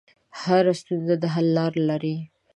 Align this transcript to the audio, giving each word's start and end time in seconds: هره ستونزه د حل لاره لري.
هره 0.41 0.73
ستونزه 0.81 1.15
د 1.21 1.25
حل 1.33 1.47
لاره 1.57 1.81
لري. 1.89 2.17